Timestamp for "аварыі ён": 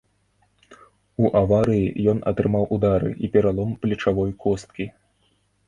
1.41-2.23